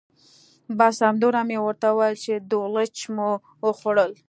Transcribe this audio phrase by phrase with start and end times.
[0.77, 3.29] بس همدومره مې ورته وویل چې دولچ مو
[3.65, 4.11] وخوړل.